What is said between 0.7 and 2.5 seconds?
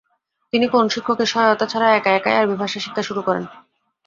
কোন শিক্ষকের সহায়তা ছাড়া একা একাই